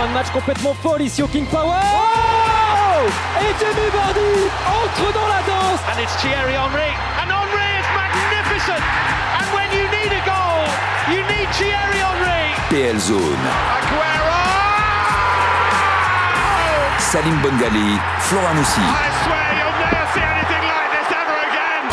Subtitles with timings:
[0.00, 1.76] fin de match complètement folle ici au King Power.
[1.76, 3.04] Oh
[3.40, 5.80] Et Jamie Vardy entre dans la danse.
[5.92, 6.92] And it's Thierry Henry.
[7.20, 8.82] And Henry is magnificent.
[9.36, 10.64] And when you need a goal,
[11.12, 12.56] you need Thierry Henry.
[12.70, 13.44] PL Zone.
[13.76, 14.40] Aguero!
[16.98, 18.80] Salim Bongali, Flora Moussi.
[18.80, 21.84] I swear you'll never see anything like this ever again.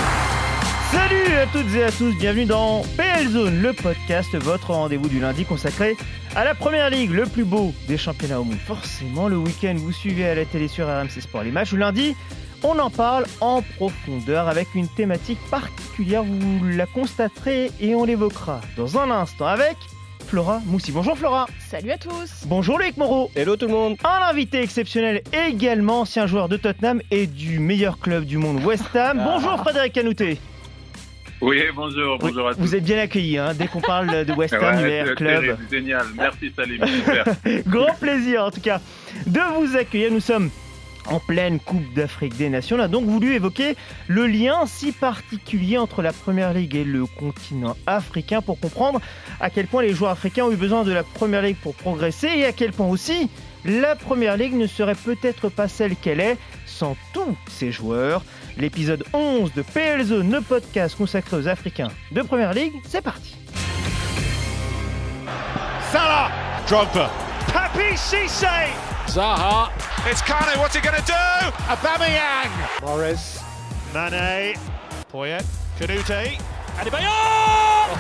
[0.91, 5.19] Salut à toutes et à tous, bienvenue dans PL Zone, le podcast, votre rendez-vous du
[5.19, 5.97] lundi consacré
[6.37, 8.59] à la première ligue, le plus beau des championnats au monde.
[8.59, 11.71] Forcément, le week-end, vous suivez à la télé sur RMC Sport les matchs.
[11.71, 12.15] Le lundi,
[12.63, 18.61] on en parle en profondeur avec une thématique particulière, vous la constaterez et on l'évoquera
[18.75, 19.77] dans un instant avec
[20.27, 20.91] Flora Moussi.
[20.91, 21.47] Bonjour Flora.
[21.57, 23.31] Salut à tous Bonjour Loïc Moreau.
[23.35, 23.97] Hello tout le monde.
[24.03, 28.95] Un invité exceptionnel également, ancien joueur de Tottenham et du meilleur club du monde, West
[28.95, 29.19] Ham.
[29.23, 30.37] Bonjour Frédéric Canouté.
[31.39, 32.61] Oui, bonjour, bonjour à tous.
[32.61, 35.57] Vous êtes bien accueilli hein, dès qu'on parle de West Ham, Ouais, c'est club.
[35.71, 36.83] Génial, merci Salim.
[37.67, 38.81] Grand plaisir en tout cas
[39.27, 40.11] de vous accueillir.
[40.11, 40.49] Nous sommes
[41.05, 42.77] en pleine Coupe d'Afrique des Nations.
[42.77, 43.75] On a donc voulu évoquer
[44.07, 48.99] le lien si particulier entre la Première Ligue et le continent africain pour comprendre
[49.39, 52.27] à quel point les joueurs africains ont eu besoin de la Première Ligue pour progresser
[52.35, 53.29] et à quel point aussi
[53.63, 58.23] la Première Ligue ne serait peut-être pas celle qu'elle est sans tous ses joueurs.
[58.57, 63.35] L'épisode 11 de PL Zone, le podcast consacré aux Africains de Première Ligue, c'est parti.
[65.91, 66.31] Salah.
[66.67, 67.09] Drogba.
[67.53, 68.45] Papi Cisse.
[69.07, 69.69] Zaha.
[70.09, 70.59] It's Kane.
[70.59, 71.51] What's he to do?
[71.69, 72.49] Aubameyang.
[72.81, 73.39] Morris.
[73.93, 74.55] Mane.
[75.11, 75.45] Poyet.
[75.79, 76.37] Canute.
[76.79, 77.97] Adebayor.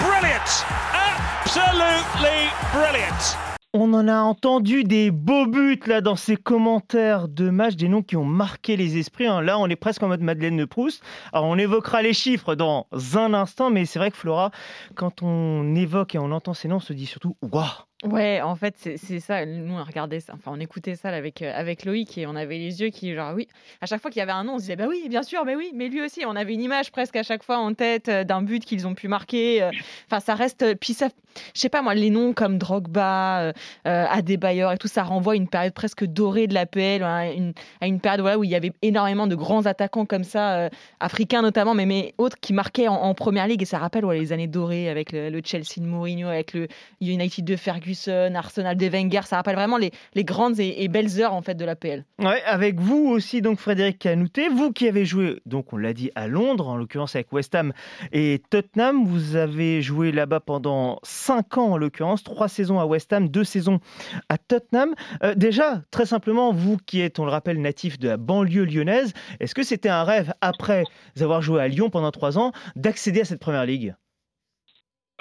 [0.00, 0.64] Brilliant.
[0.92, 3.47] Absolutely brilliant.
[3.80, 8.02] On en a entendu des beaux buts là dans ces commentaires de matchs, des noms
[8.02, 9.28] qui ont marqué les esprits.
[9.28, 9.40] hein.
[9.40, 11.00] Là, on est presque en mode Madeleine de Proust.
[11.32, 14.50] Alors, on évoquera les chiffres dans un instant, mais c'est vrai que Flora,
[14.96, 18.54] quand on évoque et on entend ces noms, on se dit surtout Waouh Ouais, en
[18.54, 19.44] fait, c'est ça.
[19.44, 22.56] Nous, on regardait ça, enfin, on écoutait ça avec, euh, avec Loïc et on avait
[22.56, 23.48] les yeux qui, genre, oui.
[23.80, 25.44] À chaque fois qu'il y avait un nom, on se disait, bah oui, bien sûr,
[25.44, 26.24] mais oui, mais lui aussi.
[26.24, 28.94] On avait une image presque à chaque fois en tête euh, d'un but qu'ils ont
[28.94, 29.64] pu marquer.
[29.64, 29.72] euh.
[30.06, 30.76] Enfin, ça reste.
[30.78, 31.08] Puis ça,
[31.56, 33.52] je sais pas moi, les noms comme Drogba,
[33.84, 38.00] Adebayor et tout, ça renvoie à une période presque dorée de l'APL, une, à une
[38.00, 40.68] période voilà, où il y avait énormément de grands attaquants comme ça,
[41.00, 43.62] africains notamment, mais, mais autres qui marquaient en, première ligue.
[43.62, 46.66] Et ça rappelle les années dorées avec le, le Chelsea de Mourinho, avec le
[47.00, 47.87] United de Ferguson,
[48.34, 49.20] Arsenal de Wenger.
[49.24, 49.90] Ça rappelle vraiment les,
[50.24, 52.04] grandes et, et belles heures en fait de l'APL.
[52.18, 56.10] Ouais, avec vous aussi, donc Frédéric Canouté, vous qui avez joué, donc on l'a dit,
[56.14, 57.72] à Londres, en l'occurrence avec West Ham
[58.12, 59.04] et Tottenham.
[59.04, 63.44] Vous avez joué là-bas pendant 5 ans, en l'occurrence, 3 saisons à West Ham, 2
[63.44, 63.80] saisons
[64.28, 64.94] à Tottenham.
[65.22, 69.12] Euh, déjà, très simplement, vous qui êtes, on le rappelle, natif de la banlieue lyonnaise,
[69.40, 70.84] est-ce que c'était un rêve, après
[71.20, 73.94] avoir joué à Lyon pendant 3 ans, d'accéder à cette première ligue?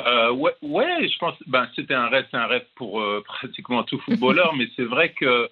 [0.05, 3.99] Euh, ouais, je pense, ben, c'était un rêve, c'est un rêve pour euh, pratiquement tout
[3.99, 5.47] footballeur, mais c'est vrai que euh,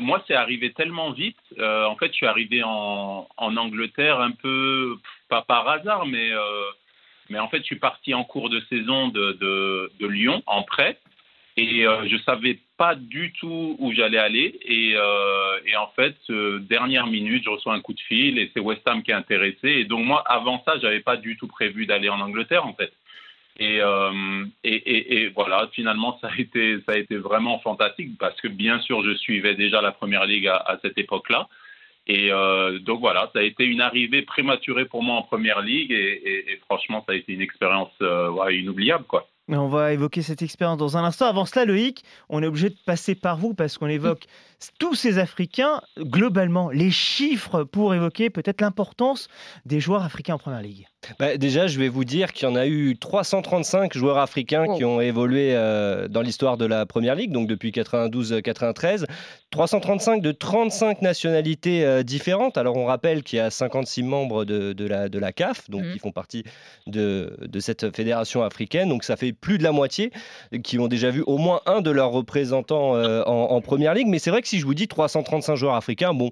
[0.00, 1.38] moi, c'est arrivé tellement vite.
[1.58, 4.96] Euh, en fait, je suis arrivé en, Angleterre un peu,
[5.28, 6.30] pas par hasard, mais,
[7.30, 10.98] mais en fait, je suis parti en cours de saison de, Lyon en prêt.
[11.58, 14.58] Et je savais pas du tout où j'allais aller.
[14.62, 16.16] Et, et en fait,
[16.68, 19.68] dernière minute, je reçois un coup de fil et c'est West Ham qui est intéressé.
[19.68, 22.92] Et donc moi, avant ça, j'avais pas du tout prévu d'aller en Angleterre, en fait.
[23.58, 28.18] Et, euh, et, et, et voilà, finalement, ça a été ça a été vraiment fantastique
[28.18, 31.48] parce que bien sûr, je suivais déjà la première ligue à, à cette époque-là.
[32.06, 35.90] Et euh, donc voilà, ça a été une arrivée prématurée pour moi en première ligue
[35.90, 39.26] et, franchement, ça a été une expérience euh, ouais, inoubliable, quoi.
[39.48, 41.26] Mais on va évoquer cette expérience dans un instant.
[41.26, 44.24] Avant cela, Loïc, on est obligé de passer par vous parce qu'on évoque
[44.78, 49.28] tous ces Africains, globalement, les chiffres pour évoquer peut-être l'importance
[49.66, 50.86] des joueurs africains en Première Ligue.
[51.20, 54.76] Bah, déjà, je vais vous dire qu'il y en a eu 335 joueurs africains Wow.
[54.78, 59.04] qui ont évolué euh, dans l'histoire de la Première Ligue, donc depuis 92-93.
[59.50, 62.58] 335 de 35 nationalités euh, différentes.
[62.58, 65.84] Alors, on rappelle qu'il y a 56 membres de, de la, de la CAF, donc
[65.84, 65.92] Mhm.
[65.92, 66.42] qui font partie
[66.86, 68.88] de, de cette fédération africaine.
[68.88, 70.10] Donc, ça fait plus de la moitié
[70.62, 74.08] qui ont déjà vu au moins un de leurs représentants euh, en, en Première Ligue.
[74.08, 76.30] Mais c'est vrai que si je vous dis 335 joueurs africains, bon.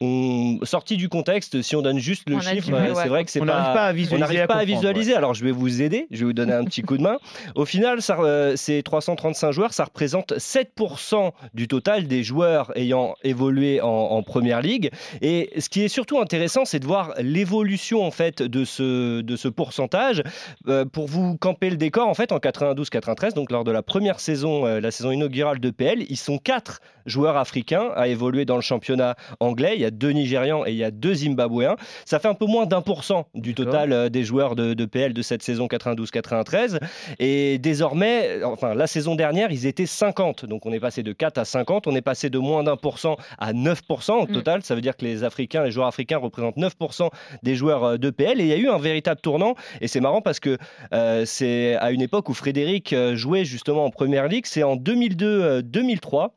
[0.00, 3.00] On, sorti du contexte, si on donne juste le On chiffre, euh, ouais.
[3.02, 4.18] c'est vrai que c'est On pas, n'arrive pas à on visualiser.
[4.18, 5.14] n'arrive pas à visualiser.
[5.14, 6.08] Alors, je vais vous aider.
[6.10, 7.18] Je vais vous donner un petit coup de main.
[7.54, 13.14] Au final, ça, euh, ces 335 joueurs, ça représente 7% du total des joueurs ayant
[13.22, 14.90] évolué en, en première ligue.
[15.22, 19.36] Et ce qui est surtout intéressant, c'est de voir l'évolution en fait de ce, de
[19.36, 20.22] ce pourcentage.
[20.68, 24.18] Euh, pour vous camper le décor, en fait, en 92-93, donc lors de la première
[24.20, 28.56] saison, euh, la saison inaugurale de PL, ils sont quatre joueurs africains à évoluer dans
[28.56, 29.83] le championnat anglais.
[29.84, 31.76] Il y a deux Nigérians et il y a deux Zimbabwéens.
[32.06, 34.84] Ça fait un peu moins d'un pour cent du total euh, des joueurs de, de
[34.86, 36.78] PL de cette saison 92-93.
[37.18, 40.46] Et désormais, enfin la saison dernière, ils étaient 50.
[40.46, 41.86] Donc on est passé de 4 à 50.
[41.86, 44.32] On est passé de moins d'un pour cent à 9% au Mm.
[44.32, 44.62] total.
[44.62, 47.10] Ça veut dire que les Africains, les joueurs africains représentent 9%
[47.42, 48.40] des joueurs euh, de PL.
[48.40, 49.54] Et il y a eu un véritable tournant.
[49.82, 50.56] Et c'est marrant parce que
[50.94, 54.46] euh, c'est à une époque où Frédéric jouait justement en première ligue.
[54.46, 56.30] C'est en 2002-2003.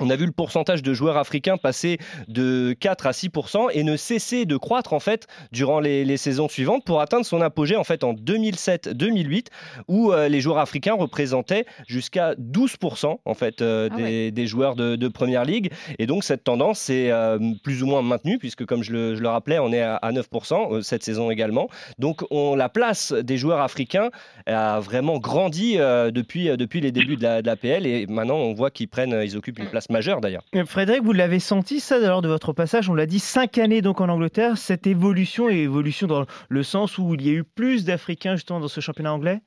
[0.00, 3.96] On a vu le pourcentage de joueurs africains passer de 4 à 6% et ne
[3.96, 7.84] cesser de croître en fait durant les, les saisons suivantes pour atteindre son apogée en
[7.84, 9.46] fait en 2007-2008
[9.88, 12.76] où euh, les joueurs africains représentaient jusqu'à 12
[13.24, 14.30] en fait euh, Ah des, ouais.
[14.30, 15.70] des joueurs de, de première ligue.
[15.98, 19.20] Et donc cette tendance est euh, plus ou moins maintenue puisque comme je le, je
[19.20, 21.68] le rappelais on est à, à 9% euh, cette saison également.
[21.98, 24.10] Donc on, la place des joueurs africains
[24.46, 28.54] a vraiment grandi depuis, depuis les débuts de la, de la PL et maintenant on
[28.54, 30.42] voit qu'ils prennent ils occupent une place majeure d'ailleurs.
[30.54, 33.82] Euh, Frédéric, vous l'avez senti ça lors de votre passage, on l'a dit, cinq années
[33.82, 37.44] donc en Angleterre, cette évolution et évolution dans le sens où il y a eu
[37.44, 39.40] plus d'Africains justement dans ce championnat anglais?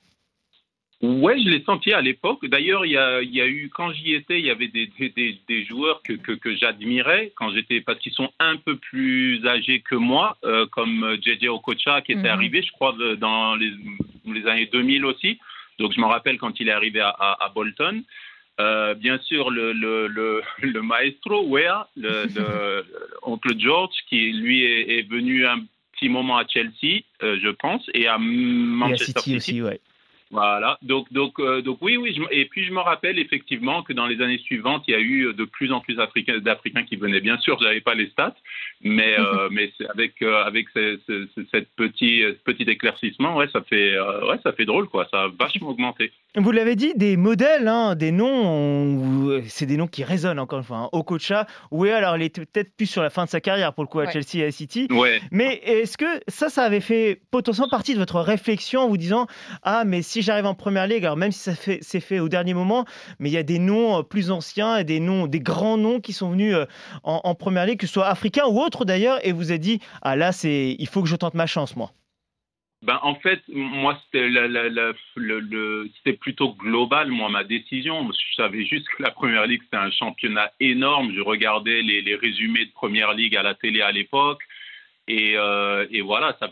[1.01, 2.45] Ouais, je l'ai senti à l'époque.
[2.47, 4.89] D'ailleurs, il y a, il y a eu, quand j'y étais, il y avait des,
[4.97, 8.77] des- des, des joueurs que, que, que j'admirais quand j'étais, parce qu'ils sont un peu
[8.77, 12.25] plus âgés que moi, euh, comme JJ Okocha qui était Mhm.
[12.27, 13.73] arrivé, je crois, dans les,
[14.25, 15.37] les années 2000 aussi.
[15.79, 18.01] Donc, je me rappelle quand il est arrivé à, à, à Bolton.
[18.59, 22.85] Euh, bien sûr, le, le, le, le maestro, Wea, le, le-
[23.23, 25.59] oncle George, qui lui est, est venu un
[25.93, 29.79] petit moment à Chelsea, euh, je pense, et à Et à Manchester City aussi, ouais.
[30.31, 30.77] Voilà.
[30.81, 32.13] Donc, donc, euh, donc oui, oui.
[32.17, 34.99] je et puis je me rappelle effectivement que dans les années suivantes, il y a
[34.99, 37.21] eu de plus en plus d'Africains, d'Africains qui venaient.
[37.21, 38.35] Bien sûr, j'avais pas les stats,
[38.81, 43.47] mais euh, mais c'est avec euh, avec ce, ce- ce- cette petit petit éclaircissement, ouais,
[43.53, 45.07] ça fait euh, ouais, ça fait drôle quoi.
[45.11, 46.11] Ça a vachement augmenté.
[46.37, 50.65] Vous l'avez dit, des modèles, hein, des noms, c'est des noms qui résonnent encore une
[50.65, 50.77] fois.
[50.77, 50.89] Hein.
[50.91, 53.87] Okocha, oui, alors il était peut-être plus sur la fin de sa carrière pour le
[53.87, 54.11] coup à Ouais.
[54.11, 54.87] Chelsea et à City.
[54.91, 55.21] Ouais.
[55.31, 59.27] Mais est-ce que ça, ça avait fait potentiellement partie de votre réflexion en vous disant
[59.63, 62.29] Ah, mais si j'arrive en première ligue, alors même si ça fait, c'est fait au
[62.29, 62.85] dernier moment,
[63.19, 65.99] mais il y a des noms euh, plus anciens et des noms, des grands noms
[65.99, 66.65] qui sont venus euh,
[67.03, 69.79] en, en première ligue, que ce soit africains ou autres d'ailleurs, et vous avez dit
[70.01, 71.91] Ah là, c'est, il faut que je tente ma chance, moi.
[72.81, 77.43] Ben, en fait, moi, c'était la- la- la- le, le- c'était plutôt global, moi, ma
[77.43, 78.07] décision.
[78.11, 81.11] Je savais juste que la Première Ligue, c'était un championnat énorme.
[81.15, 84.43] Je regardais les, les résumés de Première Ligue à la télé à l'époque.
[85.07, 86.49] Et, euh, et voilà, ça,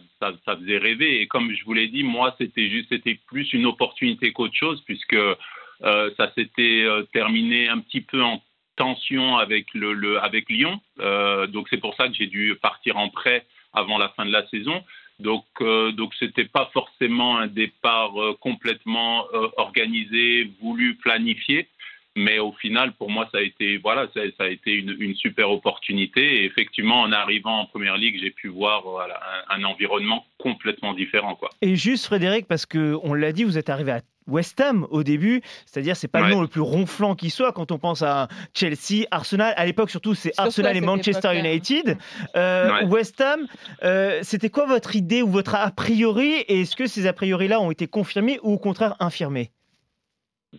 [0.58, 1.22] faisait rêver.
[1.22, 4.82] Et comme je vous l'ai dit, moi, c'était juste, c'était plus une opportunité qu'autre chose,
[4.86, 8.42] puisque euh, ça s'était euh, terminé un petit peu en
[8.76, 10.80] tension avec, Lyon.
[10.98, 14.48] Donc, c'est pour ça que j'ai dû partir en prêt avant la fin de la
[14.48, 14.84] saison.
[15.20, 19.28] Donc, donc c'était pas forcément un départ complètement
[19.58, 21.68] organisé, voulu, planifié,
[22.15, 25.15] mais au final, pour moi, ça a été voilà, ça, ça a été une, une
[25.15, 26.42] super opportunité.
[26.42, 29.19] Et effectivement, en arrivant en première ligue, j'ai pu voir voilà,
[29.50, 31.50] un, un environnement complètement différent, quoi.
[31.62, 35.04] Et juste Frédéric, parce que on l'a dit, vous êtes arrivé à West Ham au
[35.04, 38.30] début, c'est-à-dire c'est pas le nom le plus ronflant qui soit quand on pense à
[38.54, 39.54] Chelsea, Arsenal.
[39.57, 41.38] À l'époque surtout c'est Surtout Arsenal et Manchester.
[41.38, 41.98] United.
[42.38, 42.86] Euh, Ouais.
[42.86, 43.45] West Ham,
[43.83, 46.36] euh, c'était quoi votre idée ou votre a priori?
[46.48, 49.51] Et est-ce que ces a priori là ont été confirmés ou au contraire infirmés?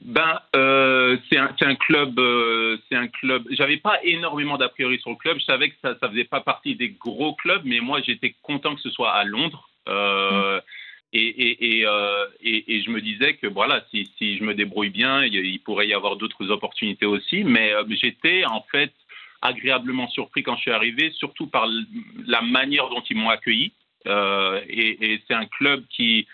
[0.03, 3.45] Ben, euh, c'est un, club, euh, c'est un club.
[3.51, 5.39] J'avais pas énormément d'a priori sur le club.
[5.39, 8.75] Je savais que ça, ça faisait pas partie des gros clubs, mais moi j'étais content
[8.75, 9.69] que ce soit à Londres.
[9.89, 10.61] Euh,
[11.13, 11.87] et, et, et,
[12.43, 15.61] et, et je me disais que voilà, si, si je me débrouille bien, il, il
[15.61, 17.45] pourrait y avoir d'autres opportunités aussi.
[17.45, 18.93] Mais j'étais en fait
[19.43, 21.69] agréablement surpris quand je suis arrivé, surtout par
[22.27, 23.73] la manière dont ils m'ont accueilli.
[24.07, 26.27] Et c'est un club qui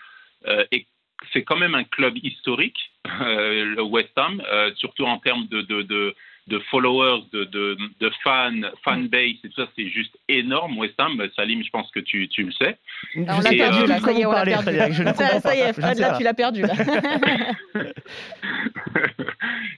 [0.71, 0.87] est
[1.31, 5.81] c'est quand même un club historique, le West Ham, euh, surtout en termes de, de,
[5.83, 6.15] de,
[6.47, 8.51] de followers, de, de, de fans,
[8.83, 10.77] fan base et tout ça, c'est juste énorme.
[10.77, 12.77] West Ham, Salim, je pense que tu, tu le sais.
[13.15, 14.93] On l'a perdu du là, tout ça y est, on l'a perdu.
[15.15, 16.73] Ça, ça y est, Fred, là tu l'as perdu là.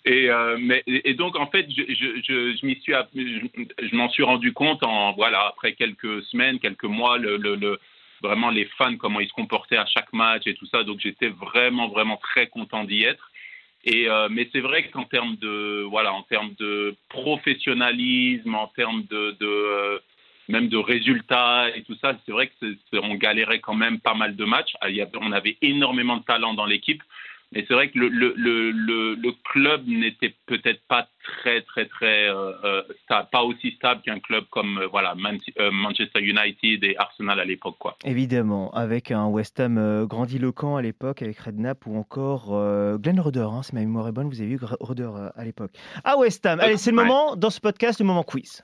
[0.06, 4.10] et, euh, mais, et donc, en fait, je, je, je, je m'y suis, je m'en
[4.10, 7.80] suis rendu compte en, voilà, après quelques semaines, quelques mois, le, le, le-
[8.24, 10.84] vraiment les fans, comment ils se comportaient à chaque match et tout ça.
[10.84, 13.30] Donc, j'étais vraiment, vraiment très content d'y être.
[13.86, 19.04] Et, euh, mais c'est vrai qu'en termes de, voilà, en termes de professionnalisme, en termes
[19.10, 20.00] de, euh,
[20.48, 24.36] même de résultats et tout ça, c'est vrai que on galérait quand même pas mal
[24.38, 24.74] de matchs.
[24.80, 24.88] Ah,
[25.20, 27.04] on avait énormément de talent dans l'équipe.
[27.54, 32.52] Mais c'est vrai que le, le, le, club n'était peut-être pas très, très, très euh,
[32.64, 36.96] euh, stable, pas aussi stable qu'un club comme euh, voilà, Man- euh, Manchester United et
[36.98, 37.76] Arsenal à l'époque.
[37.80, 37.96] quoi.
[38.06, 42.48] Évidemment, avec un West Ham grandiloquent à l'époque, avec Redknapp ou encore
[42.98, 45.72] Glenn Roder, hein, si ma mémoire est bonne, vous avez Roder euh, à l'époque.
[46.04, 48.64] Ah West Ham, allez, c'est le moment dans ce podcast, le moment quiz.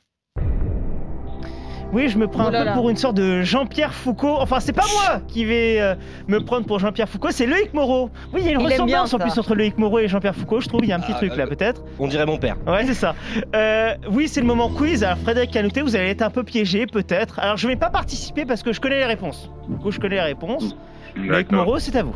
[1.92, 2.74] Oui, je me prends Oh là un peu là.
[2.74, 4.38] pour une sorte de Jean-Pierre Foucault.
[4.40, 5.96] Enfin, c'est pas moi qui vais euh,
[6.28, 8.12] me prendre pour Jean-Pierre Foucault, c'est Loïc Moreau.
[8.34, 10.08] Oui, il y a une Il aime bien ressemblance en plus entre Loïc Moreau et
[10.08, 10.82] Jean-Pierre Foucault, je trouve.
[10.84, 11.82] Il y a un petit Ah, truc là, euh, peut-être.
[11.98, 12.58] On dirait mon père.
[12.68, 13.16] Ouais, c'est ça.
[13.56, 15.04] Euh, oui, c'est le moment quiz.
[15.04, 17.40] Alors, Frédéric Canouté, vous allez être un peu piégé, peut-être.
[17.40, 19.50] Alors, je vais pas participer parce que je connais les réponses.
[19.68, 20.76] Du coup, je connais les réponses.
[21.16, 21.52] Loïc.
[21.52, 22.14] Moreau, c'est à vous.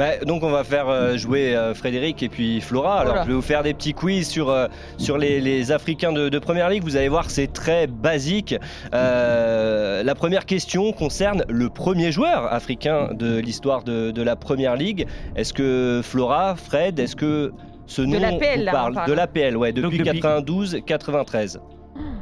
[0.00, 3.00] Bah, donc on va faire euh, jouer euh, Frédéric et puis Flora.
[3.00, 3.22] Alors Voilà.
[3.24, 4.66] je vais vous faire des petits quiz sur, euh,
[4.96, 6.82] sur les, les Africains de, de Première Ligue.
[6.84, 8.54] Vous allez voir, c'est très basique.
[8.94, 14.74] Euh, la première question concerne le premier joueur africain de l'histoire de, de la Première
[14.74, 15.06] Ligue.
[15.36, 17.52] Est-ce que Flora, Fred, est-ce que
[17.84, 19.10] ce nom l'APL, vous là, parle on parle.
[19.10, 21.58] De l'APL, ouais, depuis- 92-93.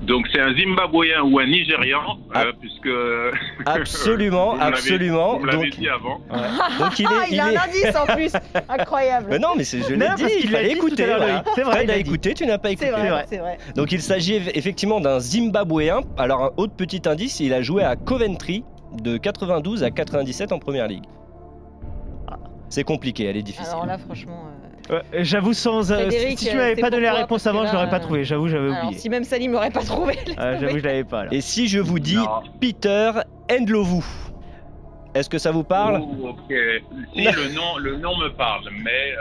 [0.02, 2.44] Donc c'est un Zimbabwéen ou un Nigérian, Ah.
[2.44, 2.88] euh, puisque
[3.66, 5.38] Absolument, vous absolument.
[5.38, 6.20] Vous l'avez Donc, dit avant.
[6.78, 8.32] donc il est, Ah, il, il a est- un indice en plus
[8.68, 11.04] Incroyable Mais non, mais c'est- je l'ai dit, il fallait écouter.
[11.06, 11.44] voilà.
[11.54, 12.86] C'est vrai, Fred il a écouté, tu n'as pas écouté.
[12.86, 13.10] C'est vrai.
[13.10, 13.58] vrai, c'est vrai.
[13.76, 16.00] Donc il s'agit eff- effectivement d'un Zimbabwéen.
[16.16, 18.64] Alors un autre petit indice, il a joué à Coventry
[19.02, 21.04] de 92 à 97 en première ligue.
[22.70, 23.68] C'est compliqué, elle est difficile.
[23.72, 24.44] Alors là, franchement.
[24.46, 25.92] euh, Ouais, J'avoue, sans.
[25.92, 27.66] euh, Frédéric, si tu euh, m'avais c'est pas donné la réponse parce que avant, je
[27.66, 28.24] là, l'aurais pas euh, trouvé.
[28.24, 28.98] J'avoue, j'avais Alors, oublié.
[28.98, 30.14] si même Salim l'aurait pas trouvé.
[30.26, 30.60] laisse Ah, tomber.
[30.66, 31.30] J'avoue, je l'avais pas là.
[31.32, 32.40] Et si je vous dis Non.
[32.60, 33.10] Peter
[33.50, 34.02] Endlovu,
[35.14, 36.00] est-ce que ça vous parle?
[36.00, 36.54] Ouh, ok.
[37.14, 39.12] Si le nom, le nom me parle, mais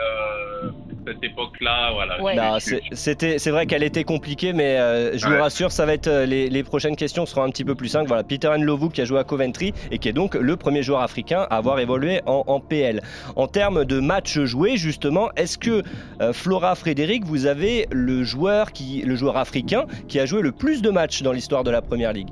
[0.64, 0.70] euh,
[1.08, 2.22] cette époque-là, voilà.
[2.22, 2.36] Ouais.
[2.60, 6.06] c'est- c'était, c'est vrai qu'elle était compliquée, mais euh, je vous rassure, ça va être
[6.08, 8.08] euh, les, les prochaines questions seront un petit peu plus simples.
[8.08, 11.00] Voilà, Peter Ndlovu qui a joué à Coventry et qui est donc le premier joueur
[11.00, 13.00] africain à avoir évolué en, en PL.
[13.36, 15.82] En termes de matchs joués, justement, est-ce que
[16.20, 20.52] euh, Flora Frédéric, vous avez le joueur qui, le joueur africain qui a joué le
[20.52, 22.28] plus de matchs dans l'histoire de la Première Ligue?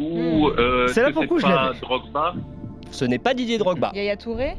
[0.00, 1.72] Euh, C'est là pour pas.
[1.80, 2.34] Drogba?
[2.90, 4.56] Ce n'est pas Didier Drogba, Yaya Touré?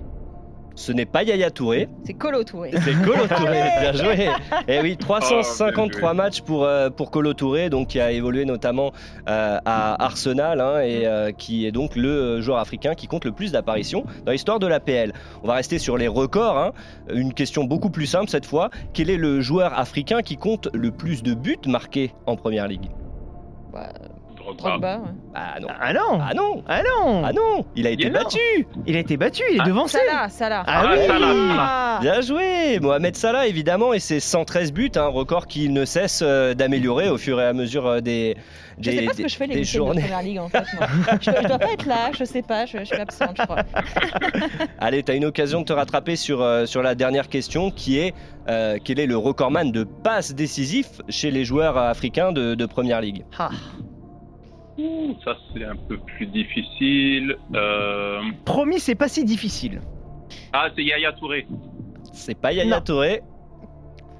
[0.77, 2.69] Ce n'est pas Yaya Touré, C'est Colo Touré.
[2.71, 3.63] c'est Kolo Touré.
[3.81, 4.29] Bien joué.
[4.67, 6.13] Et oui, Oh, 353 bien joué.
[6.13, 8.91] matchs pour, euh, pour Kolo Touré, donc qui a évolué notamment
[9.27, 13.25] euh, à Arsenal hein, et euh, qui est donc le euh, joueur africain qui compte
[13.25, 15.13] le plus d'apparitions dans l'histoire de l'APL.
[15.43, 16.57] On va rester sur les records.
[16.57, 16.71] hein.
[17.11, 18.69] Une question beaucoup plus simple cette fois.
[18.93, 22.89] Quel est le joueur africain qui compte le plus de buts marqués en Première Ligue?
[23.73, 23.89] Bah,
[24.57, 24.95] Drogba.
[24.97, 25.15] Drogba, ouais.
[25.35, 25.67] Ah non.
[25.79, 26.63] Ah non Ah non.
[26.67, 27.65] Ah non Ah non.
[27.75, 28.39] Il a été Il battu.
[28.85, 30.63] Il a été battu, il est Ah, devancé Salah, Salah.
[30.67, 31.27] Ah Ah, oui Salah.
[31.59, 31.99] Ah.
[32.01, 36.53] Bien joué Mohamed Salah évidemment et ses 113 buts, un record qui ne cesse euh,
[36.53, 38.35] d'améliorer au fur et à mesure euh, des,
[38.79, 40.01] Je des, sais pas ce des- que je fais les des week-ends de journées.
[40.01, 40.63] Première Ligue en fait.
[40.77, 40.87] Moi.
[41.21, 43.43] je, dois, je dois pas être là, je sais pas, je, je suis absente, je
[43.43, 43.63] crois.
[44.79, 47.97] Allez, tu as une occasion de te rattraper sur, euh, sur la dernière question qui
[47.99, 48.13] est
[48.49, 53.01] euh, quel est le recordman de passes décisifs chez les joueurs africains de, de Première
[53.01, 53.25] Ligue?
[53.37, 53.49] Ah.
[54.77, 57.35] Ouh, ça c'est un peu plus difficile.
[57.55, 59.81] Euh, Promis, c'est pas si difficile.
[60.53, 61.47] Ah, c'est Yaya Touré.
[62.13, 62.81] C'est pas Yaya Non.
[62.81, 63.21] Touré,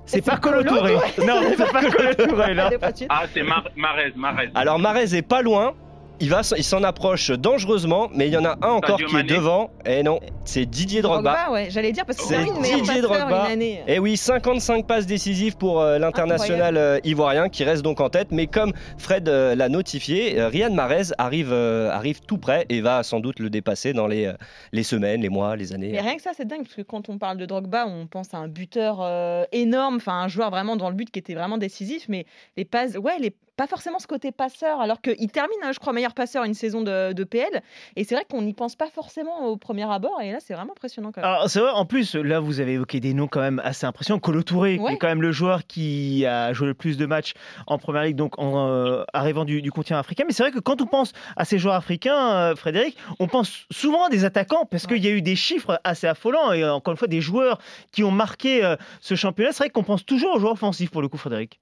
[0.06, 0.94] C'est pas Colo Touré.
[1.26, 2.70] Non, c'est pas Colo Touré, là.
[3.10, 4.50] Ah, c'est Mar Marez, Marez.
[4.56, 5.74] Alors Marez est pas loin.
[6.20, 9.24] Il, va, il s'en approche dangereusement, mais il y en a un encore qui est
[9.24, 9.70] devant.
[9.86, 11.52] Et non, c'est Didier Drogba.
[11.52, 13.46] ouais, j'allais dire parce que C'est Didier Drogba.
[13.48, 13.84] une année.
[13.88, 18.30] Et oui, 55 passes décisives pour euh, l'international euh, ivoirien qui reste donc en tête.
[18.32, 22.82] Mais comme Fred euh, l'a notifié, euh, Riyad Mahrez arrive, euh, arrive tout près et
[22.82, 24.34] va sans doute le dépasser dans les, euh,
[24.72, 25.90] les semaines, les mois, les années.
[25.92, 28.34] Mais rien que ça, c'est dingue, parce que quand on parle de Drogba, on pense
[28.34, 31.58] à un buteur euh, énorme, enfin un joueur vraiment dans le but qui était vraiment
[31.60, 32.26] décisif, mais
[32.58, 35.92] les passes, ouais, les, pas forcément ce côté passeur, alors qu'il termine, hein, je crois,
[35.92, 37.62] meilleur passeur une saison de, de PL,
[37.96, 40.74] et c'est vrai qu'on n'y pense pas forcément au premier abord, et là, c'est vraiment
[40.74, 41.30] impressionnant quand même.
[41.30, 44.20] Alors, c'est vrai, en plus, là, vous avez évoqué des noms quand même assez impressionnants.
[44.20, 47.34] Colo Touré, qui est quand même le joueur qui a joué le plus de matchs
[47.66, 50.24] en première ligue, donc en euh, arrivant du, du continent africain.
[50.28, 53.66] Mais c'est vrai que quand on pense à ces joueurs africains, euh, Frédéric, on pense
[53.72, 56.92] souvent à des attaquants, parce qu'il y a eu des chiffres assez affolants, et encore
[56.92, 57.60] une fois, des joueurs
[57.92, 59.52] qui ont marqué euh, ce championnat.
[59.52, 61.60] C'est vrai qu'on pense toujours aux joueurs offensifs, pour le coup, Frédéric.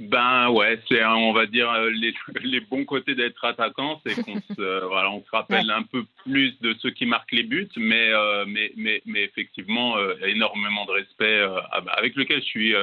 [0.00, 4.40] Ben ouais, c'est on va dire euh, les, les bons côtés d'être attaquant, c'est qu'on
[4.56, 8.08] se voilà, on se rappelle un peu plus de ceux qui marquent les buts, mais
[8.10, 12.46] euh, mais, mais mais effectivement euh, énormément de respect euh, ah bah, avec lequel je
[12.46, 12.74] suis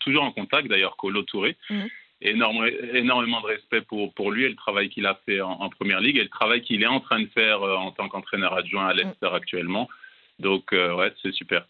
[0.00, 1.56] toujours en contact d'ailleurs Colo Touré.
[1.70, 1.88] Mhm.
[2.20, 5.68] Énorme- énormément de respect pour, pour lui et le travail qu'il a fait en, en
[5.68, 8.86] première ligue et le travail qu'il est en train de faire en tant qu'entraîneur adjoint
[8.88, 9.88] à Leicester actuellement.
[10.40, 11.64] Donc ouais, c'est super.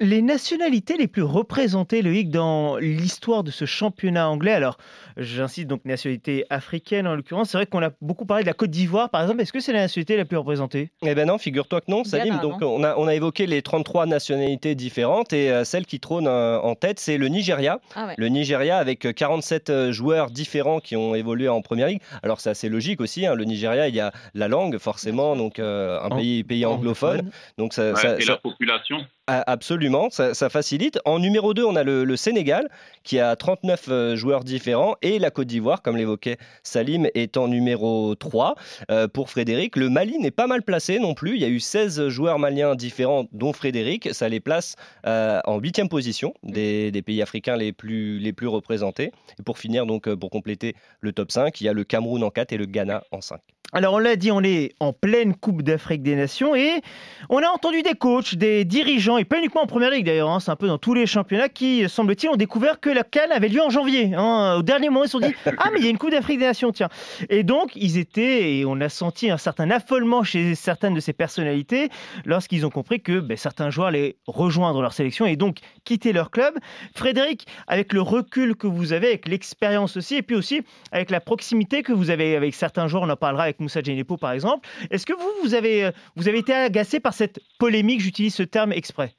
[0.00, 4.78] Les nationalités les plus représentées, Loïc, dans l'histoire de ce championnat anglais, alors
[5.16, 8.70] j'insiste donc nationalité africaine en l'occurrence, c'est vrai qu'on a beaucoup parlé de la Côte
[8.70, 10.92] d'Ivoire par exemple, est-ce que c'est la nationalité la plus représentée?
[11.04, 12.28] Eh ben non, figure-toi que non, Salim.
[12.36, 15.98] Ghana, Donc on a, on a évoqué les 33 nationalités différentes et euh, celle qui
[15.98, 17.80] trône euh, en tête, c'est le Nigeria.
[17.96, 18.14] Ah ouais.
[18.18, 22.02] Le Nigeria avec euh, 47 euh, joueurs différents qui ont évolué en première ligue.
[22.22, 23.26] Alors c'est assez logique aussi.
[23.26, 26.64] hein, Le Nigeria, il y a la langue forcément, donc euh, un En- pays, pays
[26.66, 27.32] anglophone.
[27.58, 28.98] Donc ça, Ouais, ça- et ça- la population.
[29.26, 29.87] a- absolument.
[30.10, 30.98] Ça, facilite.
[31.04, 32.68] En numéro 2, on a le, Sénégal
[33.04, 37.48] qui a 39 euh, joueurs différents et la Côte d'Ivoire, comme l'évoquait Salim, est en
[37.48, 38.54] numéro 3.
[38.90, 41.34] Euh, pour Frédéric, le Mali n'est pas mal placé non plus.
[41.36, 44.08] Il y a eu 16 joueurs maliens différents, dont Frédéric.
[44.12, 44.76] Ça les place
[45.06, 49.12] euh, en huitième position des, pays africains les plus, représentés.
[49.38, 52.30] Et pour finir, donc, pour compléter le top 5, il y a le Cameroun en
[52.30, 53.40] 4 et le Ghana en 5.
[53.74, 56.80] Alors on l'a dit, on est en pleine Coupe d'Afrique des Nations et
[57.28, 60.40] on a entendu des coachs, des dirigeants, et pas uniquement en Première Ligue d'ailleurs, hein,
[60.40, 63.48] c'est un peu dans tous les championnats qui, semble-t-il, ont découvert que la Cannes avait
[63.48, 64.14] lieu en janvier.
[64.14, 64.56] hein.
[64.58, 66.38] Au dernier moment, ils se sont dit «Ah mais il y a une Coupe d'Afrique
[66.38, 66.88] des Nations, tiens!»
[67.28, 71.12] Et donc, ils étaient, et on a senti un certain affolement chez certaines de ces
[71.12, 71.90] personnalités
[72.24, 76.30] lorsqu'ils ont compris que ben, certains joueurs allaient rejoindre leur sélection et donc quitter leur
[76.30, 76.54] club.
[76.94, 81.20] Frédéric, avec le recul que vous avez, avec l'expérience aussi, et puis aussi avec la
[81.20, 84.68] proximité que vous avez avec certains joueurs, on en parlera avec Moussa Djenepo par exemple.
[84.90, 88.42] Est-ce que vous, vous avez, euh, vous avez été agacé par cette polémique, j'utilise ce
[88.42, 89.14] terme exprès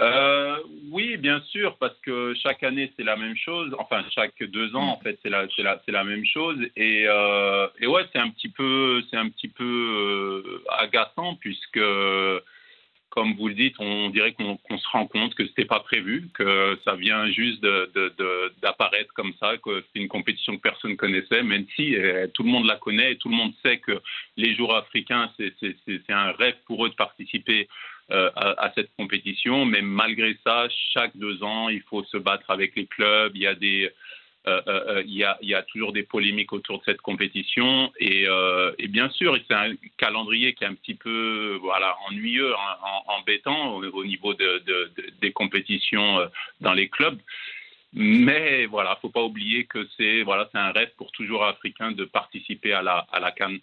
[0.00, 0.58] Euh,
[0.90, 3.74] oui, bien sûr, parce que chaque année c'est la même chose.
[3.78, 6.58] Enfin, chaque deux ans, en fait, c'est la, c'est la, c'est la même chose.
[6.76, 11.80] Et, euh, et ouais, c'est un petit peu, c'est un petit peu euh, agaçant puisque,
[13.10, 16.78] comme vous le dites, on dirait qu'on, se rend compte que c'était pas prévu, que
[16.84, 17.62] ça vient juste
[18.62, 22.50] d'apparaître comme ça, que c'est une compétition que personne connaissait, même si euh, tout le
[22.50, 24.00] monde la connaît et tout le monde sait que
[24.36, 25.54] les joueurs africains, c'est,
[26.08, 27.68] un rêve pour eux de participer
[28.10, 29.64] euh, à, à cette compétition.
[29.64, 33.32] Mais malgré ça, chaque deux ans, il faut se battre avec les clubs.
[33.34, 33.90] Il y a des
[34.46, 38.72] il, y a, il y a toujours des polémiques autour de cette compétition et, euh,
[38.88, 43.74] bien sûr c'est un calendrier qui est un petit peu voilà ennuyeux, en- en- embêtant
[43.76, 46.26] au, au niveau de, de- de- des compétitions euh,
[46.60, 47.18] dans les clubs.
[47.92, 52.72] Mais voilà, faut pas oublier que c'est voilà, un rêve pour toujours africain de participer
[52.72, 53.56] à la à la CAN.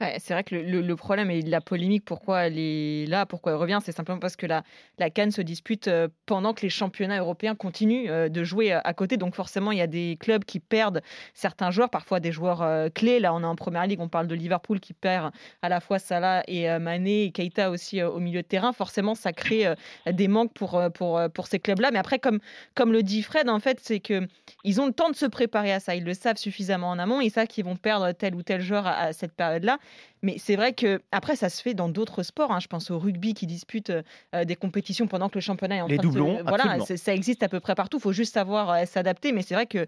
[0.00, 3.78] C'est vrai que le, problème et la polémique, pourquoi elle est là, pourquoi elle revient,
[3.84, 4.64] c'est simplement parce que la,
[4.98, 8.80] la Cannes se dispute euh, pendant que les championnats européens continuent euh, de jouer euh,
[8.82, 9.16] à côté.
[9.16, 11.02] Donc forcément, il y a des clubs qui perdent
[11.34, 13.20] certains joueurs, parfois des joueurs clés.
[13.20, 15.98] Là, on est en première ligue, on parle de Liverpool qui perd à la fois
[15.98, 18.72] Salah et Mané et Keita aussi au milieu de terrain.
[18.72, 19.72] Forcément, ça crée
[20.10, 21.90] des manques pour, pour, pour ces clubs-là.
[21.92, 22.40] Mais après, comme,
[22.74, 24.26] comme le dit Fred, en fait, c'est que
[24.64, 25.94] ils ont le temps de se préparer à ça.
[25.94, 27.20] Ils le savent suffisamment en amont.
[27.20, 29.73] Ils savent qu'ils vont perdre tel ou tel joueur à cette période-là.
[30.22, 32.50] Mais c'est vrai que après, ça se fait dans d'autres sports.
[32.52, 32.60] hein.
[32.60, 35.86] Je pense au rugby qui dispute euh, des compétitions pendant que le championnat est en
[35.86, 36.44] Les train doublons, de se...
[36.44, 37.98] Voilà, ça existe à peu près partout.
[37.98, 39.32] Il faut juste savoir euh, s'adapter.
[39.32, 39.86] Mais c'est vrai que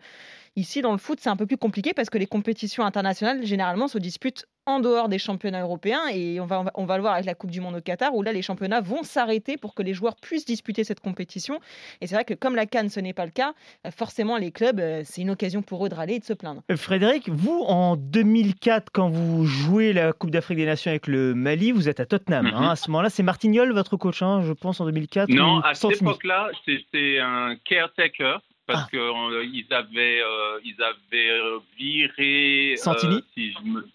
[0.57, 3.89] ici, dans le foot, c'est un peu plus compliqué parce que les compétitions internationales, généralement,
[3.89, 6.03] se disputent en dehors des championnats européens.
[6.13, 8.23] Et on va, on va, le voir avec la Coupe du Monde au Qatar, où
[8.23, 11.61] là, les championnats vont s'arrêter pour que les joueurs puissent disputer cette compétition.
[12.01, 13.53] Et c'est vrai que comme la Cannes, ce n'est pas le cas,
[13.87, 16.33] euh, forcément, les clubs, euh, c'est une occasion pour eux de râler et de se
[16.33, 16.63] plaindre.
[16.71, 21.35] Euh, Frédéric, vous, en 2004, quand vous jouez la Coupe d'Afrique des Nations avec le
[21.35, 22.47] Mali, vous êtes à Tottenham.
[22.47, 22.55] Mhm.
[22.55, 22.71] hein.
[22.71, 26.03] À ce moment-là, c'est Martignol, votre coach, hein, je pense, en 2004 Non, à cette
[26.03, 28.89] époque-là, c'était un caretaker parce Ah.
[28.91, 31.31] que euh, ils avaient euh, ils avaient
[31.79, 33.87] viré euh, Santini si je me-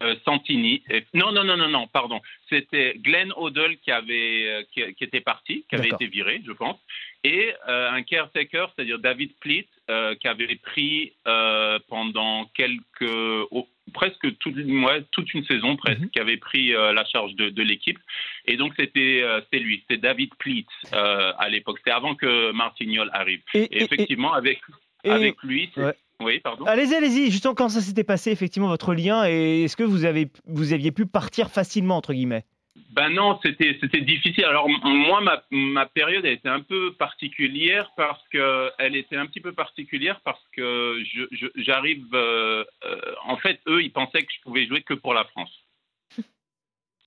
[0.00, 0.82] euh, Santini.
[0.90, 2.20] Et- non, non, non, non, non, pardon.
[2.48, 6.52] C'était Glenn Odell qui avait euh, qui, qui était parti, qui avait été viré, je
[6.52, 6.78] pense,
[7.24, 9.68] et euh, un caretaker, c'est-à-dire David Plitt,
[10.20, 11.12] qui avait pris
[11.88, 16.10] pendant quelques oh, presque toute, ouais, toute une saison presque, Mhm.
[16.10, 17.98] qui avait pris la charge de, de l'équipe.
[18.46, 21.78] Et donc c'était c'est lui, c'est David Plitt à l'époque.
[21.78, 23.42] C'était avant que Martignol arrive.
[23.54, 24.60] Et- Et et- et- effectivement, avec
[25.04, 25.94] avec lui, Ouais.
[26.22, 26.64] Oui, pardon.
[26.66, 27.30] Allez-y, allez-y.
[27.30, 30.92] Justement, quand ça s'était passé, effectivement, votre lien, et est-ce que vous, avez, vous aviez
[30.92, 32.44] pu partir facilement, entre guillemets?
[32.90, 34.44] Ben non, c'était c'était difficile.
[34.44, 39.26] Alors moi, ma, ma période a été un peu particulière parce que elle était un
[39.26, 42.04] petit peu particulière parce que je- je- j'arrive.
[42.14, 45.50] euh, euh, en fait, eux, ils pensaient que je pouvais jouer que pour la France.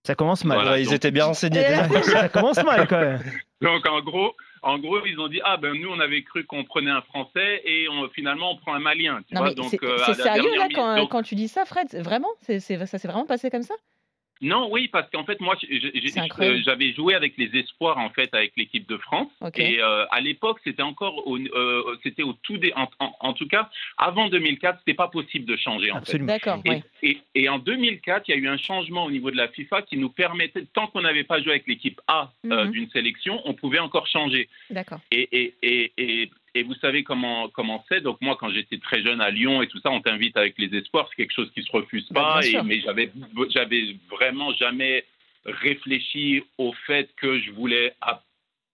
[0.03, 0.57] Ça commence mal.
[0.57, 1.59] Voilà, Ouais, ils étaient bien renseignés.
[1.61, 3.21] Ouais, ça commence mal, quand même.
[3.61, 6.63] Donc en gros, en gros, ils ont dit ah ben nous on avait cru qu'on
[6.63, 9.21] prenait un Français et on, finalement on prend un Malien.
[9.27, 11.87] Tu Non, vois, donc c'est euh, sérieux là quand, Donc, quand tu dis ça, Fred?
[11.93, 12.29] Vraiment?
[12.41, 13.75] Ça s'est vraiment passé comme ça?
[14.41, 18.51] Non, oui, parce qu'en fait, moi, euh, j'avais joué avec les espoirs, en fait, avec
[18.57, 19.31] l'équipe de France.
[19.55, 23.33] Et euh, à l'époque, c'était encore, au, euh, c'était au tout dé, en, en- en
[23.33, 26.27] tout cas, avant 2004, c'était pas possible de changer, en Absolument.
[26.27, 26.83] D'accord, fait.
[27.01, 29.47] Et, et- et en 2004, il y a eu un changement au niveau de la
[29.47, 32.71] FIFA qui nous permettait, tant qu'on n'avait pas joué avec l'équipe A euh, Mhm.
[32.71, 34.49] d'une sélection, on pouvait encore changer.
[34.69, 34.99] D'accord.
[35.11, 38.01] Et, et, et, vous savez comment comment c'est.
[38.01, 40.75] Donc moi, quand j'étais très jeune à Lyon et tout ça, on t'invite avec les
[40.77, 41.07] espoirs.
[41.09, 42.45] C'est quelque chose qui se refuse Bah, pas.
[42.47, 43.11] et, mais j'avais
[43.49, 45.05] j'avais vraiment jamais
[45.45, 48.23] réfléchi au fait que je voulais à,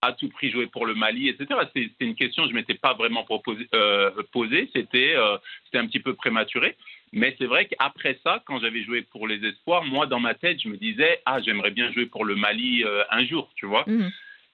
[0.01, 1.47] à tout prix jouer pour le Mali, etc.
[1.73, 4.69] C'était une question que je m'étais pas vraiment proposé, euh, posée.
[4.73, 6.77] C'était euh, c'était un petit peu prématuré.
[7.13, 10.61] Mais c'est vrai qu'après ça, quand j'avais joué pour les espoirs, moi, dans ma tête,
[10.61, 13.83] je me disais, ah, j'aimerais bien jouer pour le Mali euh, un jour, tu vois.
[13.87, 14.11] Mhm.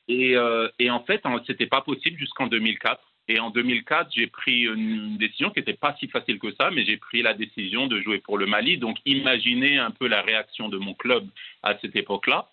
[0.07, 2.99] Et, euh, et en fait, c'était pas possible jusqu'en 2004.
[3.29, 6.85] Et en 2004, j'ai pris une décision qui n'était pas si facile que ça, mais
[6.85, 8.77] j'ai pris la décision de jouer pour le Mali.
[8.77, 11.27] Donc, imaginez un peu la réaction de mon club
[11.61, 12.49] à cette époque-là.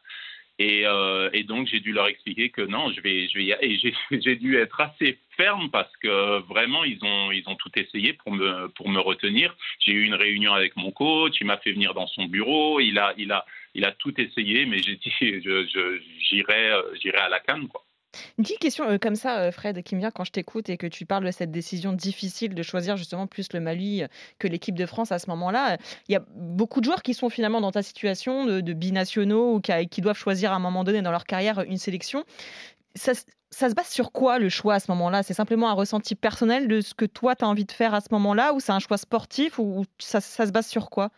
[0.58, 3.38] Et, euh, donc j'ai dû leur expliquer que non, je vais, je.
[3.40, 8.12] Et j'ai dû être assez ferme parce que vraiment ils ont, ils ont tout essayé
[8.12, 9.56] pour me, pour me retenir.
[9.80, 12.98] J'ai eu une réunion avec mon coach, il m'a fait venir dans son bureau, il
[12.98, 17.40] a, il a, il a tout essayé, mais j'ai dit je, j'irai, j'irai à la
[17.40, 17.84] canne quoi.
[18.38, 20.76] Une petite question euh, comme ça, euh, Fred, qui me vient quand je t'écoute et
[20.76, 24.48] que tu parles de cette décision difficile de choisir justement plus le Mali euh, que
[24.48, 25.78] l'équipe de France à ce moment-là.
[26.08, 29.60] Il y a beaucoup de joueurs qui sont finalement dans ta situation de, binationaux ou
[29.60, 32.24] qui, doivent choisir à un moment donné dans leur carrière une sélection.
[32.94, 35.22] Ça, se base sur quoi le choix à ce moment-là?
[35.22, 38.00] C'est simplement un ressenti personnel de ce que toi tu as envie de faire à
[38.00, 41.10] ce moment-là ou c'est un choix sportif ou ça se base sur quoi?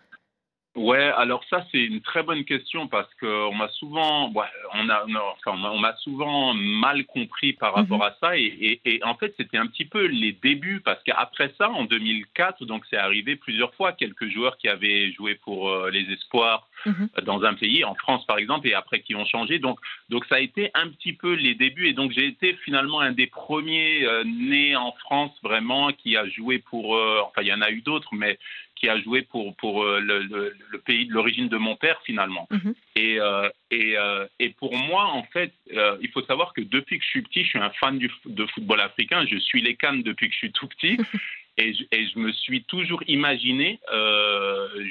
[0.76, 4.30] Ouais, alors ça c'est une très bonne question parce que on m'a souvent,
[4.74, 7.76] on a, enfin, on m'a souvent mal compris par mhm.
[7.76, 11.54] rapport à ça et, et, en fait c'était un petit peu les débuts parce qu'après
[11.56, 15.88] ça en 2004 donc c'est arrivé plusieurs fois quelques joueurs qui avaient joué pour euh,
[15.90, 17.08] les espoirs mhm.
[17.22, 19.78] dans un pays en France par exemple et après qui ont changé donc
[20.10, 23.12] donc ça a été un petit peu les débuts et donc j'ai été finalement un
[23.12, 27.54] des premiers euh, nés en France vraiment qui a joué pour, euh, enfin il y
[27.54, 28.38] en a eu d'autres mais
[28.76, 32.46] qui a joué pour, pour euh, le, le, pays de l'origine de mon père finalement.
[32.50, 32.74] Mhm.
[32.94, 37.04] Et, euh, et, euh, et, pour moi, en fait, il faut savoir que depuis que
[37.04, 39.26] je suis petit, je suis un fan du, de football africain.
[39.26, 40.98] Je suis les Cannes depuis que je suis tout petit.
[41.58, 43.80] et, je, et je me suis toujours imaginé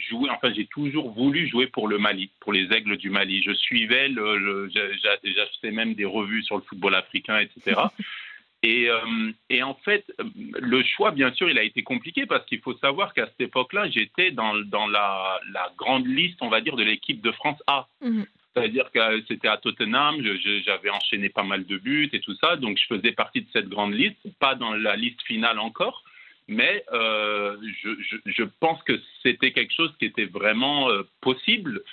[0.09, 3.43] jouer, enfin j'ai toujours voulu jouer pour le Mali, pour les Aigles du Mali.
[3.43, 7.79] Je suivais, le, j'achetais même des revues sur le football africain, etc.
[8.65, 12.61] Et, euh, et, en fait, le choix, bien sûr, il a été compliqué parce qu'il
[12.61, 16.75] faut savoir qu'à cette époque-là, j'étais dans, dans la, la, grande liste, on va dire,
[16.75, 17.87] de l'équipe de France A.
[18.01, 18.25] Mhm.
[18.55, 20.23] C'est-à-dire que c'était à Tottenham,
[20.65, 23.67] j'avais enchaîné pas mal de buts et tout ça, donc je faisais partie de cette
[23.67, 26.03] grande liste, pas dans la liste finale encore,
[26.47, 31.83] mais euh, je, je, je, pense que c'était quelque chose qui était vraiment euh, possible.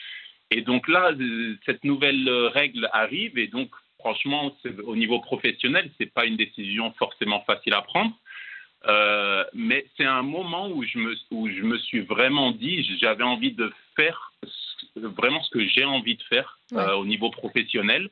[0.52, 1.10] Et donc là,
[1.66, 3.70] cette nouvelle règle arrive et donc
[4.02, 4.52] franchement,
[4.84, 8.12] au niveau professionnel, ce n'est pas une décision forcément facile à prendre.
[8.88, 13.22] Euh, mais c'est un moment où je, me, où je me suis vraiment dit, j'avais
[13.22, 14.32] envie de faire
[14.96, 18.10] vraiment ce que j'ai envie de faire euh, au niveau professionnel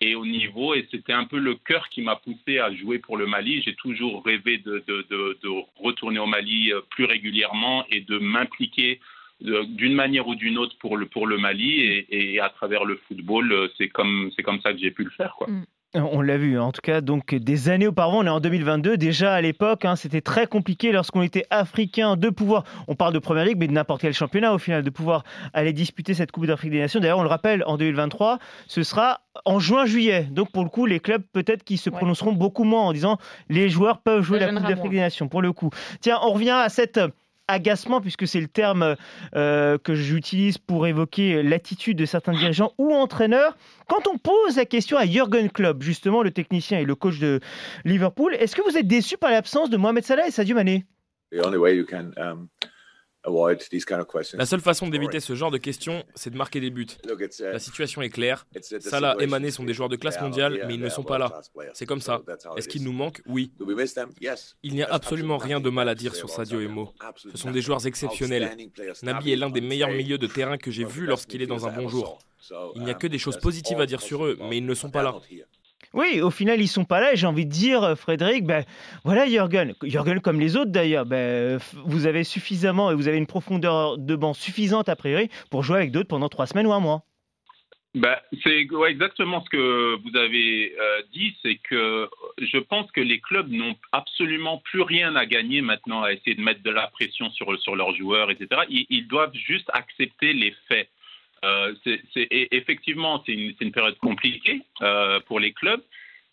[0.00, 3.16] et au niveau, et c'était un peu le cœur qui m'a poussé à jouer pour
[3.16, 3.62] le Mali.
[3.62, 8.18] J'ai toujours rêvé de, de, de, de, retourner au Mali euh, plus régulièrement et de
[8.18, 9.00] m'impliquer
[9.40, 13.00] d'une manière ou d'une autre pour le, pour le Mali et, et à travers le
[13.06, 15.34] football, euh, c'est comme, c'est comme ça que j'ai pu le faire.
[15.36, 15.48] Quoi.
[15.48, 15.64] Mm.
[15.94, 18.98] On l'a vu, en tout cas, donc des années auparavant, on est en 2022.
[18.98, 23.18] Déjà à l'époque, hein, c'était très compliqué lorsqu'on était africain de pouvoir, on parle de
[23.18, 25.24] première ligue, mais de n'importe quel championnat au final, de pouvoir
[25.54, 27.00] aller disputer cette Coupe d'Afrique des Nations.
[27.00, 30.24] D'ailleurs, on le rappelle, en 2023, ce sera en juin-juillet.
[30.30, 33.16] Donc pour le coup, les clubs peut-être qui se prononceront beaucoup moins en disant
[33.48, 35.28] les joueurs peuvent jouer la Coupe d'Afrique des Nations.
[35.28, 35.70] Pour le coup,
[36.02, 37.00] tiens, on revient à cette
[37.48, 38.96] agacement, puisque c'est le terme
[39.34, 43.56] euh, que j'utilise pour évoquer l'attitude de certains dirigeants ou entraîneurs.
[43.88, 47.40] Quand on pose la question à Jürgen Klopp, justement le technicien et le coach de
[47.84, 50.84] Liverpool, est-ce que vous êtes déçu par l'absence de Mohamed Salah et Sadio Mané?
[54.34, 56.86] La seule façon d'éviter ce genre de questions, c'est de marquer des buts.
[57.40, 58.46] La situation est claire.
[58.80, 61.40] Salah et Mané sont des joueurs de classe mondiale, mais ils ne sont pas là.
[61.72, 62.22] C'est comme ça.
[62.56, 63.52] Est-ce qu'ils nous manquent Oui.
[64.62, 66.94] Il n'y a absolument rien de mal à dire sur Sadio et Mo.
[67.16, 68.56] Ce sont des joueurs exceptionnels.
[69.02, 71.72] Nabi est l'un des meilleurs milieux de terrain que j'ai vu lorsqu'il est dans un
[71.72, 72.18] bon jour.
[72.76, 74.90] Il n'y a que des choses positives à dire sur eux, mais ils ne sont
[74.90, 75.16] pas là.
[75.94, 77.14] Oui, au final, ils sont pas là.
[77.14, 78.64] J'ai envie de dire, euh, Frédéric, ben,
[79.04, 83.26] voilà, Jürgen, Jürgen comme les autres d'ailleurs, ben, vous avez suffisamment et vous avez une
[83.26, 86.80] profondeur de banc suffisante a priori pour jouer avec d'autres pendant trois semaines ou un
[86.80, 87.04] mois.
[87.94, 93.18] Ben, c'est exactement ce que vous avez euh, dit, c'est que je pense que les
[93.18, 97.30] clubs n'ont absolument plus rien à gagner maintenant à essayer de mettre de la pression
[97.30, 98.60] sur, sur leurs joueurs, etc.
[98.68, 100.90] ils doivent juste accepter les faits.
[101.44, 101.74] Euh,
[102.30, 105.82] effectivement, c'est une, période compliquée euh, pour les clubs,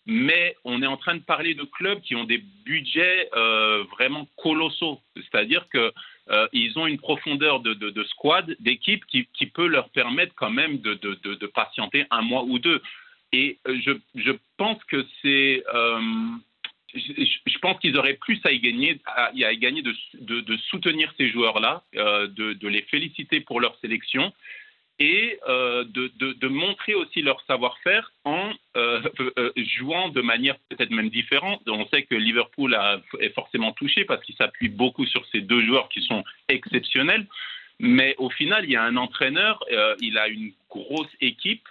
[0.06, 4.28] mais on est en train de parler de clubs qui ont des budgets euh, vraiment
[4.36, 5.00] colossaux.
[5.14, 11.46] C'est-à-dire qu'ils ont une profondeur de, squad, d'équipe qui, peut leur permettre quand même de,
[11.46, 12.82] patienter un mois ou deux.
[13.32, 15.62] Et je, pense que c'est
[16.94, 23.40] je, pense qu'ils auraient plus à, y gagner de, soutenir ces joueurs-là, de, les féliciter
[23.40, 24.32] pour leur sélection
[24.98, 29.02] et euh, de, montrer aussi leur savoir-faire en euh,
[29.38, 31.60] euh, jouant de manière peut-être même différente.
[31.66, 35.64] On sait que Liverpool a, est forcément touché parce qu'il s'appuie beaucoup sur ces deux
[35.66, 37.26] joueurs qui sont exceptionnels.
[37.78, 39.62] Mais au final, il y a un entraîneur,
[40.00, 41.68] il a une grosse équipe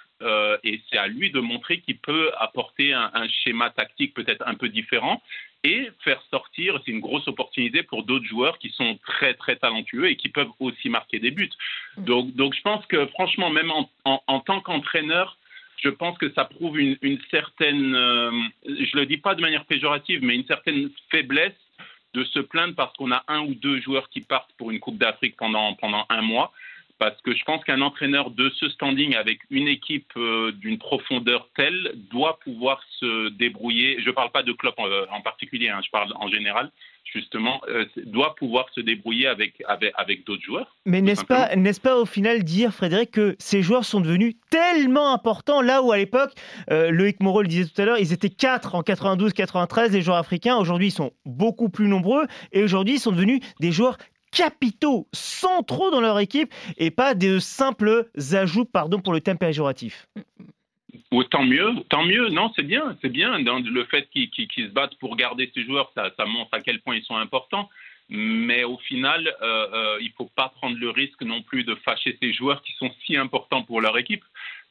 [0.63, 4.69] et c'est à lui de montrer qu'il peut apporter un, schéma tactique peut-être un peu
[4.69, 5.23] différent
[5.65, 10.09] et faire sortir, c'est une grosse opportunité pour d'autres joueurs qui sont très très talentueux
[10.09, 11.49] et qui peuvent aussi marquer des buts.
[11.97, 12.03] Mm.
[12.03, 15.37] Donc, donc je pense que franchement, même en, en, tant qu'entraîneur,
[15.77, 18.31] je pense que ça prouve une, une certaine, euh,
[18.63, 21.53] je le dis pas de manière péjorative, mais une certaine faiblesse
[22.13, 24.97] de se plaindre parce qu'on a un ou deux joueurs qui partent pour une Coupe
[24.97, 26.53] d'Afrique pendant, pendant un mois
[26.97, 31.49] parce que je pense qu'un entraîneur de ce standing avec une équipe euh, d'une profondeur
[31.55, 33.97] telle doit pouvoir se débrouiller.
[34.01, 36.71] Je ne parle pas de club euh, en, particulier, hein, je parle en général.
[37.13, 40.75] Justement, euh, doit pouvoir se débrouiller avec, avec, avec d'autres joueurs.
[40.85, 45.13] Mais n'est-ce pas, n'est-ce pas au final dire, Frédéric, que ces joueurs sont devenus tellement
[45.13, 46.31] importants là où à l'époque,
[46.67, 50.57] Loïc Moreau le disait tout à l'heure, ils étaient 4 en 92-93, les joueurs africains.
[50.57, 53.97] Aujourd'hui, ils sont beaucoup plus nombreux et aujourd'hui, ils sont devenus des joueurs
[54.35, 60.07] capitaux, centraux dans leur équipe et pas des simples ajouts, pardon pour le thème péjoratif.
[61.31, 62.27] tant mieux, tant mieux.
[62.29, 63.39] Non, c'est bien, c'est bien.
[63.39, 67.03] Le fait qu'ils se battent pour garder ces joueurs, ça, montre à quel point ils
[67.03, 67.69] sont importants.
[68.09, 71.73] Mais au final, euh, euh, il ne faut pas prendre le risque non plus de
[71.73, 74.23] fâcher ces joueurs qui sont si importants pour leur équipe.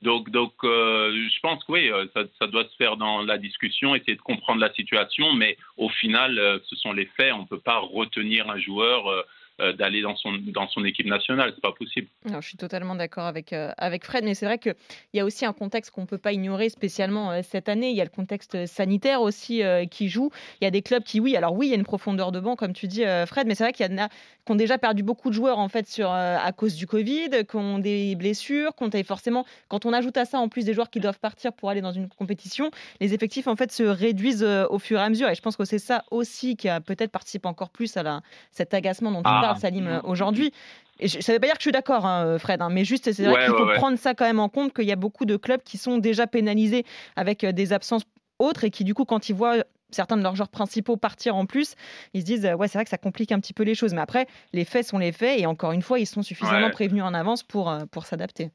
[0.02, 4.14] Donc, donc euh, je pense que oui, ça, doit se faire dans la discussion, essayer
[4.14, 5.32] de comprendre la situation.
[5.32, 7.32] Mais au final, ce sont les faits.
[7.32, 9.24] On ne peut pas retenir un joueur
[9.58, 11.52] d'aller dans son, dans son équipe nationale.
[11.54, 12.08] C'est pas possible.
[12.26, 14.74] je suis totalement d'accord avec, euh, avec Fred, mais c'est vrai qu'il
[15.12, 17.90] y a aussi un contexte qu'on ne peut pas ignorer, spécialement euh, cette année.
[17.90, 20.30] Il y a le contexte sanitaire aussi qui joue.
[20.60, 22.40] Il y a des clubs qui, oui, alors oui, il y a une profondeur de
[22.40, 24.76] banc, comme tu dis, Fred, mais c'est vrai qu'il y en a qui ont déjà
[24.78, 28.74] perdu beaucoup de joueurs en fait sur, à cause du Covid, qui ont des blessures,
[28.74, 31.70] qu'on forcément, quand on ajoute à ça en plus des joueurs qui doivent partir pour
[31.70, 35.28] aller dans une compétition, les effectifs en fait se réduisent au fur et à mesure.
[35.28, 38.20] Et je pense que c'est ça aussi qui a peut-être participé encore plus à la,
[38.50, 40.52] cet agacement dont ah, parle Salim euh, aujourd'hui.
[41.00, 42.84] Et ça ne veut pas dire que je suis d'accord, hein, euh, Fred, hein, mais
[42.84, 45.24] juste, c'est vrai qu'il faut prendre ça quand même en compte, qu'il y a beaucoup
[45.24, 46.84] de clubs qui sont déjà pénalisés
[47.16, 48.04] avec euh, des absences
[48.38, 51.46] autres et qui, du coup, quand ils voient certains de leurs joueurs principaux partir en
[51.46, 51.74] plus,
[52.14, 53.94] ils se disent ouais c'est vrai que ça complique un petit peu les choses.
[53.94, 57.04] Mais après, les faits sont les faits et encore une fois, ils sont suffisamment prévenus
[57.04, 58.50] en avance pour, pour s'adapter.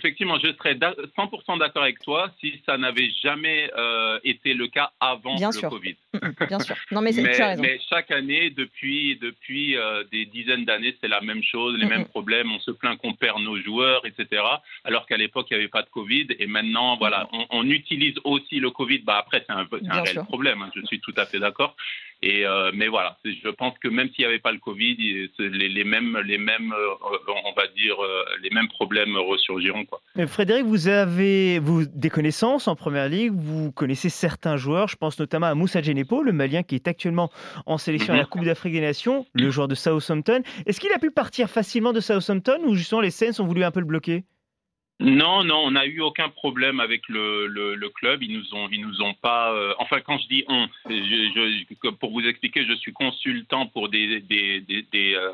[0.00, 4.92] Effectivement, je serais 100% d'accord avec toi si ça n'avait jamais euh, été le cas
[4.98, 5.96] avant le Covid.
[6.14, 6.74] Mm, mm, bien sûr.
[6.90, 11.76] Non, mais, mais, chaque année, depuis, depuis euh, des dizaines d'années, c'est la même chose,
[11.76, 12.50] les mm, mêmes problèmes.
[12.50, 14.42] On se plaint qu'on perd nos joueurs, etc.
[14.84, 16.28] Alors qu'à l'époque, il n'y avait pas de Covid.
[16.38, 19.00] Et maintenant, voilà, on, utilise aussi le Covid.
[19.00, 20.62] Bah, après, c'est un, un réel problème.
[20.62, 21.76] Hein, je suis tout à fait d'accord.
[22.22, 24.94] Et euh, mais voilà, je pense que même s'il n'y avait pas le Covid,
[25.38, 26.74] les, les mêmes, les mêmes,
[27.46, 27.96] on va dire,
[28.42, 29.86] les mêmes problèmes ressurgiront.
[29.90, 30.26] Quoi.
[30.26, 35.18] Frédéric, vous avez vous, des connaissances en première ligue, vous connaissez certains joueurs, je pense
[35.18, 37.30] notamment à Moussa Genepo, le Malien qui est actuellement
[37.66, 38.28] en sélection à la mhm.
[38.28, 40.42] Coupe d'Afrique des Nations, le joueur de Southampton.
[40.66, 43.70] Est-ce qu'il a pu partir facilement de Southampton ou justement les Saints ont voulu un
[43.70, 44.24] peu le bloquer?
[45.00, 48.22] Non, non, on n'a eu aucun problème avec le, le, club.
[48.22, 49.50] Ils nous ont, ils nous ont pas.
[49.54, 54.20] Euh, enfin, quand je dis on, je, pour vous expliquer, je suis consultant pour des
[54.20, 55.32] des, des, des, euh,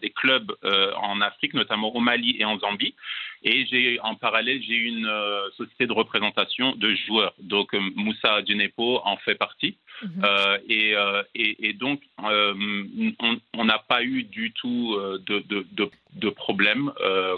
[0.00, 2.94] des clubs euh, en Afrique, notamment au Mali et en Zambie.
[3.42, 5.10] Et j'ai en parallèle, j'ai une
[5.56, 7.34] société de représentation de joueurs.
[7.40, 9.76] Donc Moussa Djenepo en fait partie.
[10.02, 10.22] Mhm.
[10.68, 10.94] et,
[11.34, 14.96] et, et, donc, on n'a pas eu du tout
[15.26, 16.92] de, de, de, de problème.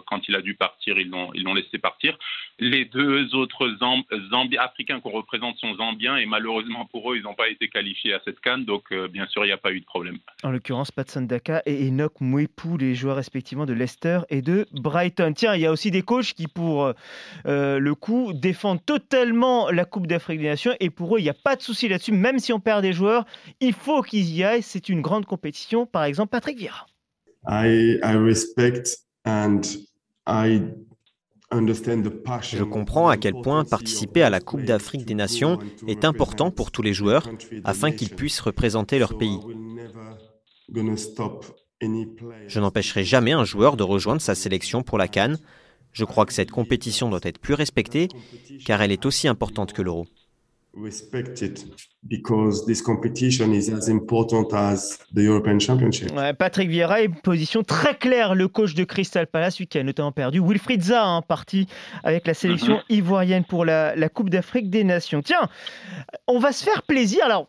[0.06, 2.18] quand il a dû partir, ils l'ont, laissé partir.
[2.58, 3.70] Les deux autres
[4.58, 8.20] Africains qu'on représente sont zambiens et malheureusement pour eux, ils n'ont pas été qualifiés à
[8.24, 10.18] cette canne, donc euh, bien sûr, il n'y a pas eu de problème.
[10.42, 15.32] En l'occurrence, Patson Daka et Enoch Mwepu, les joueurs respectivement de Leicester et de Brighton.
[15.34, 16.92] Tiens, il y a aussi des coachs qui, pour
[17.46, 21.31] euh, le coup, défendent totalement la Coupe d'Afrique des Nations et pour eux, il n'y
[21.31, 22.12] a pas de souci là-dessus.
[22.12, 23.24] Même si on perd des joueurs,
[23.61, 24.62] il faut qu'ils y aillent.
[24.62, 25.87] C'est une grande compétition.
[25.87, 26.87] Par exemple, Patrick Vieira.
[27.48, 28.83] I, I respect
[29.24, 29.61] and
[30.26, 30.61] I
[31.53, 36.70] je comprends à quel point participer à la Coupe d'Afrique des Nations est important pour
[36.70, 37.29] tous les joueurs
[37.64, 39.38] afin qu'ils puissent représenter leur pays.
[42.46, 45.38] Je n'empêcherai jamais un joueur de rejoindre sa sélection pour la Cannes.
[45.92, 48.09] Je crois que cette compétition doit être plus respectée
[48.64, 50.07] car elle est aussi importante que l'euro
[50.74, 51.59] respected
[52.05, 56.12] because this competition is as important as the European Championship.
[56.38, 59.83] Patrick Vieira est une position très claire, le coach de Crystal Palace, lui qui a
[59.83, 61.66] notamment perdu Wilfried Zaha, hein, parti
[62.05, 62.94] avec la sélection mm-hmm.
[62.94, 65.22] ivoirienne pour la, la Coupe d'Afrique des Nations.
[65.22, 65.48] Tiens,
[66.26, 67.24] on va se faire plaisir.
[67.24, 67.48] Alors,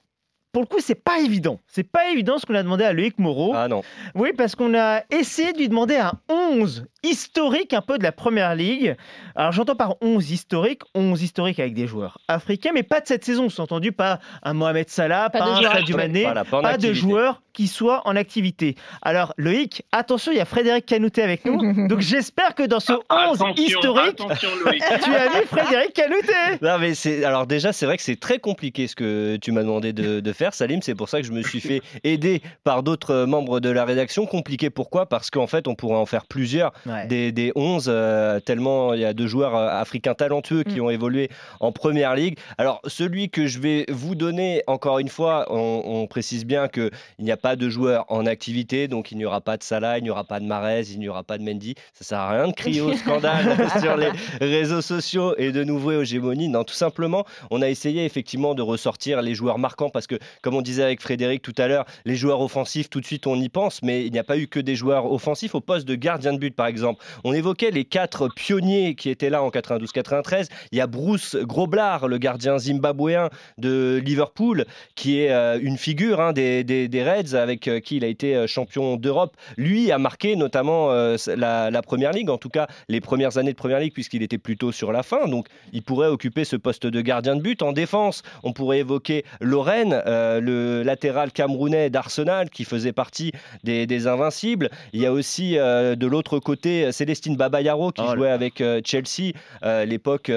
[0.52, 1.60] pour le coup, c'est pas évident.
[1.68, 3.54] C'est pas évident ce qu'on a demandé à Loïc Moreau.
[3.56, 3.84] Ah non.
[4.16, 8.12] Oui, parce qu'on a essayé de lui demander un 11 historique un peu de la
[8.12, 8.96] première ligue.
[9.36, 13.26] Alors j'entends par 11 historique, 11 historique avec des joueurs africains, mais pas de cette
[13.26, 18.02] saison, sous-entendu pas un Mohamed Salah, pas, un Sadio Mané, pas, de joueurs qui soient
[18.06, 18.76] en activité.
[19.02, 22.94] Alors Loïc, attention, il y a Frédéric Canouté avec nous, donc j'espère que dans ce
[22.94, 26.34] 11 historique, tu as vu Frédéric Canouté.
[26.62, 29.64] Non mais c'est alors déjà c'est vrai que c'est très compliqué ce que tu m'as
[29.64, 30.82] demandé de, faire, Salim.
[30.82, 34.26] C'est pour ça que je me suis fait aider par d'autres membres de la rédaction.
[34.26, 35.06] Compliqué pourquoi?
[35.06, 36.74] Parce qu'en fait on pourrait en faire plusieurs
[37.08, 40.84] des, des, 11 euh, tellement il y a deux joueurs euh, africains talentueux qui mm.
[40.84, 42.38] ont évolué en première ligue.
[42.58, 46.90] Alors celui que je vais vous donner encore une fois, on, on précise bien que
[47.20, 49.98] il n'y a pas de joueurs en activité, donc il n'y aura pas de Salah,
[49.98, 51.76] il n'y aura pas de Marez, il n'y aura pas de Mendy.
[51.94, 55.92] Ça sert à rien de crier au scandale sur les réseaux sociaux et de nouveau
[55.92, 56.50] aux hégémonies.
[56.50, 60.56] Non, tout simplement, on a essayé effectivement de ressortir les joueurs marquants parce que, comme
[60.56, 63.50] on disait avec Frédéric tout à l'heure, les joueurs offensifs, tout de suite on y
[63.50, 66.34] pense, mais il n'y a pas eu que des joueurs offensifs au poste de gardien
[66.34, 67.04] de but par exemple.
[67.24, 70.48] On évoquait les quatre pionniers qui étaient là en 92-93.
[70.72, 74.66] Il y a Bruce Groblard, le gardien zimbabwéen de Liverpool,
[74.96, 78.48] qui est euh, une figure hein, des, Reds avec euh, qui il a été euh,
[78.48, 79.36] champion d'Europe.
[79.58, 80.92] Lui a marqué notamment
[81.28, 84.72] la, Première Ligue, en tout cas les premières années de Première Ligue, puisqu'il était plutôt
[84.72, 85.28] sur la fin.
[85.28, 87.62] Donc il pourrait occuper ce poste de gardien de but.
[87.62, 90.02] En défense, on pourrait évoquer Lorraine,
[90.40, 93.32] le latéral camerounais d'Arsenal, qui faisait partie
[93.64, 94.70] des, Invincibles.
[94.94, 99.34] Il y a aussi de l'autre côté Célestine Babayaro qui oh jouait avec Chelsea,
[99.86, 100.32] l'époque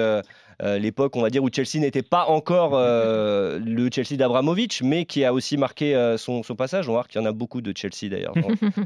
[0.61, 5.05] euh, l'époque, on va dire, où Chelsea n'était pas encore euh, le Chelsea d'Abramovic, mais
[5.05, 6.87] qui a aussi marqué euh, son, passage.
[6.87, 8.33] On voit qu'il y en a beaucoup de Chelsea d'ailleurs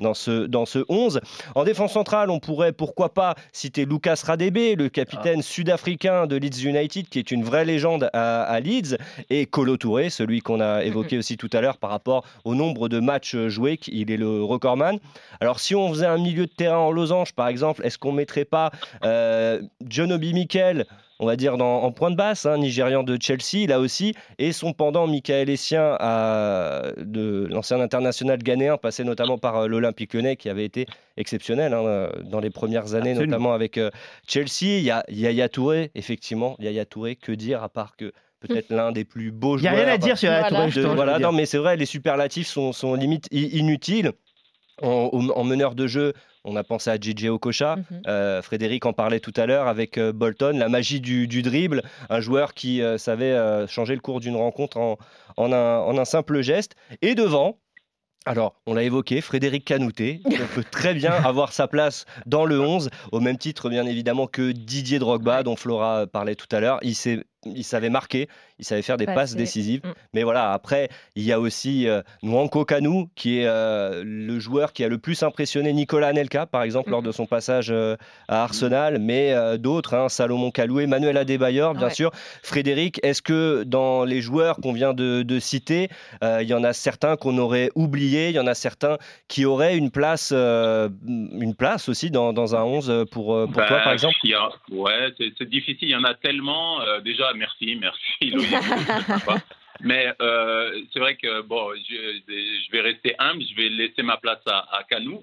[0.02, 1.22] dans, ce, dans ce 11.
[1.56, 5.44] En défense centrale, on pourrait pourquoi pas citer Lucas Radebe, le capitaine ah.
[5.44, 8.98] sud-africain de Leeds United, qui est une vraie légende à, Leeds,
[9.30, 12.90] et Colo Touré, celui qu'on a évoqué aussi tout à l'heure par rapport au nombre
[12.90, 15.00] de matchs joués, il est le recordman.
[15.40, 18.46] Alors si on faisait un milieu de terrain en losange, par exemple, est-ce qu'on mettrait
[18.46, 20.86] pas John Obi Mikel
[21.20, 24.72] on va dire, en point de basse, hein, nigérian de Chelsea, là aussi, et son
[24.72, 25.98] pendant Michael Essien,
[26.98, 30.86] de l'ancien international ghanéen, passé notamment par euh, l'Olympique lyonnais, qui avait été
[31.18, 33.90] exceptionnel hein, dans les premières années, notamment avec euh,
[34.28, 34.78] Chelsea.
[34.78, 38.92] Il y a Yaya Touré, effectivement, Yaya Touré, que dire à part que peut-être l'un
[38.92, 39.74] des plus beaux joueurs.
[39.74, 40.96] Il n'y a rien à dire sur Yaya Touré.
[40.96, 44.14] voilà, non, mais c'est vrai, les superlatifs sont, sont limite inutiles.
[44.82, 46.14] En, meneur de jeu,
[46.44, 47.78] on a pensé à JJ Okocha.
[47.78, 48.02] Mhm.
[48.08, 52.22] Euh, Frédéric en parlait tout à l'heure avec euh, Bolton, la magie du, dribble, un
[52.22, 53.36] joueur qui euh, savait
[53.68, 54.78] changer le cours d'une rencontre
[55.38, 56.76] en, un, simple geste.
[57.02, 57.60] Et devant,
[58.26, 62.60] alors, on l'a évoqué, Frédéric Canouté, on peut très bien avoir sa place dans le
[62.60, 66.80] 11, au même titre bien évidemment que Didier Drogba, dont Flora parlait tout à l'heure.
[66.82, 68.28] Il s'est il savait marquer,
[68.60, 69.82] il savait faire des passes décisives.
[69.84, 69.94] Mm.
[70.14, 74.74] Mais voilà, après, il y a aussi euh, Nwanko Kanu, qui est euh, le joueur
[74.74, 77.06] qui a le plus impressionné Nicolas Anelka, par exemple, lors mm.
[77.06, 77.96] de son passage euh,
[78.28, 82.12] à Arsenal, mais d'autres, hein, Salomon Kalou, Manuel Adebayor, bien sûr.
[82.44, 85.90] Frédéric, est-ce que dans les joueurs qu'on vient de, citer,
[86.22, 88.98] il y en a certains qu'on aurait oubliés, il y en a certains
[89.28, 93.94] qui auraient une place, une place aussi dans, un 11 pour, pour toi, par bah,
[93.94, 94.16] exemple
[94.72, 96.80] Ouais, c'est difficile, il y en a tellement.
[97.04, 98.34] déjà, merci, merci.
[99.82, 104.42] Mais euh, c'est vrai que bon, je, vais rester humble, je vais laisser ma place
[104.46, 105.22] à, à Kanou,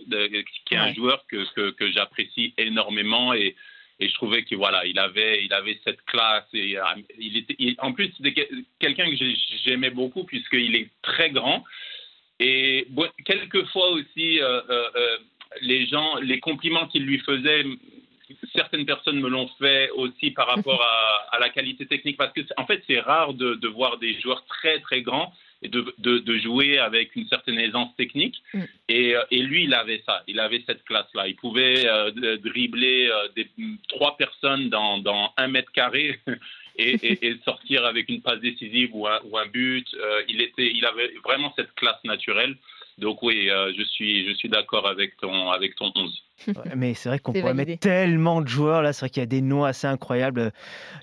[0.66, 3.54] qui est un joueur que, que, j'apprécie énormément et,
[4.00, 6.82] et je trouvais que voilà, il avait, il avait cette classe et euh,
[7.18, 9.16] il était, en plus c'était quelqu'un que
[9.64, 11.62] j'aimais beaucoup puisqu'il est très grand
[12.40, 14.60] et bon, quelquefois aussi euh,
[15.60, 17.64] les gens, les compliments qu'il lui faisaient
[18.54, 22.66] certaines personnes me l'ont fait aussi par rapport à, la qualité technique, parce que en
[22.66, 27.16] fait c'est rare de, voir des joueurs très très grands et de, de, jouer avec
[27.16, 28.42] une certaine aisance technique.
[28.52, 28.62] Mm.
[28.88, 31.28] Et, et, lui, il avait ça, il avait cette classe-là.
[31.28, 33.48] Il pouvait euh, dribbler euh, des,
[33.88, 36.20] trois personnes dans, dans un mètre carré.
[36.78, 39.86] Et, et, sortir avec une passe décisive ou un, ou un but.
[39.94, 42.54] Euh, il, était, il avait vraiment cette classe naturelle.
[42.98, 46.22] Donc oui, je suis, je suis d'accord avec ton, avec ton 11
[46.77, 48.92] mais c'est vrai qu'on pourrait mettre tellement de joueurs là.
[48.92, 50.51] C'est vrai qu'il y a des noms assez incroyables euh,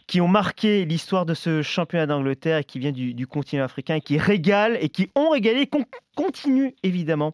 [0.07, 4.01] qui ont marqué l'histoire de ce championnat d'Angleterre et qui vient du, continent africain et
[4.01, 5.69] qui régalent et qui ont régalé,
[6.15, 7.31] continue évidemment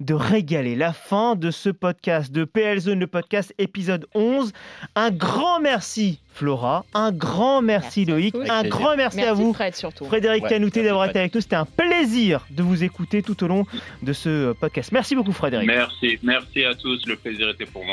[0.00, 0.74] de régaler.
[0.74, 4.52] La fin de ce podcast, de PL Zone, le podcast épisode 11.
[4.94, 10.04] Un grand merci Flora, un grand merci, Loïc, un grand merci, à vous Fred, surtout.
[10.04, 11.40] Frédéric Canouté d'avoir été avec nous.
[11.40, 13.66] C'était un plaisir de vous écouter tout au long
[14.02, 14.92] de ce podcast.
[14.92, 15.66] Merci beaucoup Frédéric.
[15.66, 17.16] Merci, merci à tous, le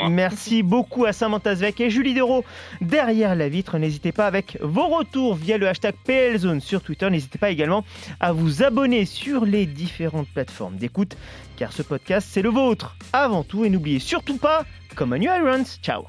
[0.09, 2.43] Merci beaucoup à Samantha Zvek et Julie Dero
[2.81, 3.77] derrière la vitre.
[3.77, 7.09] N'hésitez pas avec vos retours via le hashtag PLZone sur Twitter.
[7.09, 7.83] N'hésitez pas également
[8.19, 11.17] à vous abonner sur les différentes plateformes d'écoute
[11.55, 14.65] car ce podcast c'est le vôtre avant tout et n'oubliez surtout pas
[14.95, 15.65] Common New Irons.
[15.81, 16.05] Ciao